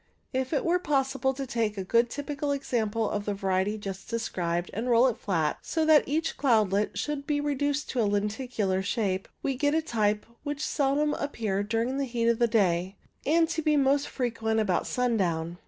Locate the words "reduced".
7.39-7.87